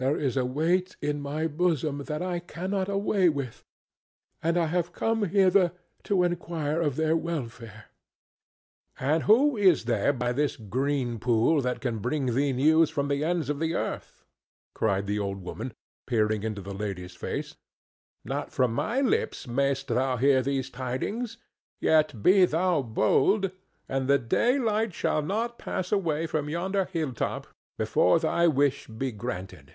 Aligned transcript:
There 0.00 0.16
is 0.16 0.36
a 0.36 0.44
weight 0.46 0.96
in 1.02 1.20
my 1.20 1.48
bosom 1.48 2.04
that 2.04 2.22
I 2.22 2.38
cannot 2.38 2.88
away 2.88 3.28
with, 3.28 3.64
and 4.40 4.56
I 4.56 4.66
have 4.66 4.92
come 4.92 5.24
hither 5.24 5.72
to 6.04 6.22
inquire 6.22 6.80
of 6.80 6.94
their 6.94 7.16
welfare." 7.16 7.86
"And 9.00 9.24
who 9.24 9.56
is 9.56 9.86
there 9.86 10.12
by 10.12 10.30
this 10.30 10.56
green 10.56 11.18
pool 11.18 11.60
that 11.62 11.80
can 11.80 11.98
bring 11.98 12.26
thee 12.36 12.52
news 12.52 12.90
from 12.90 13.08
the 13.08 13.24
ends 13.24 13.50
of 13.50 13.58
the 13.58 13.74
earth?" 13.74 14.24
cried 14.72 15.08
the 15.08 15.18
old 15.18 15.42
woman, 15.42 15.74
peering 16.06 16.44
into 16.44 16.62
the 16.62 16.72
lady's 16.74 17.16
face. 17.16 17.56
"Not 18.24 18.52
from 18.52 18.72
my 18.72 19.00
lips 19.00 19.48
mayst 19.48 19.88
thou 19.88 20.16
hear 20.16 20.42
these 20.42 20.70
tidings; 20.70 21.38
yet 21.80 22.22
be 22.22 22.44
thou 22.44 22.82
bold, 22.82 23.50
and 23.88 24.06
the 24.06 24.18
daylight 24.20 24.94
shall 24.94 25.22
not 25.22 25.58
pass 25.58 25.90
away 25.90 26.28
from 26.28 26.48
yonder 26.48 26.84
hilltop 26.84 27.48
before 27.76 28.20
thy 28.20 28.46
wish 28.46 28.86
be 28.86 29.10
granted." 29.10 29.74